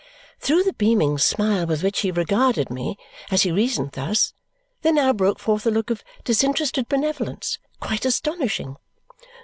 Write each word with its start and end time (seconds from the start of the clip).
Through 0.39 0.63
the 0.63 0.73
beaming 0.73 1.19
smile 1.19 1.67
with 1.67 1.83
which 1.83 1.99
he 1.99 2.09
regarded 2.09 2.71
me 2.71 2.97
as 3.29 3.43
he 3.43 3.51
reasoned 3.51 3.91
thus, 3.91 4.33
there 4.81 4.91
now 4.93 5.13
broke 5.13 5.37
forth 5.37 5.67
a 5.67 5.69
look 5.69 5.91
of 5.91 6.03
disinterested 6.23 6.89
benevolence 6.89 7.59
quite 7.79 8.03
astonishing. 8.03 8.77